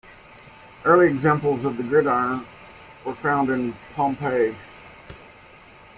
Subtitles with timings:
[0.83, 2.47] Early examples of the gridiron
[3.05, 4.55] were found in Pompeii.